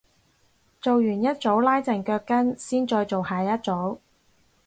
[0.81, 3.99] 做完一組拉陣腳筋先再做下一組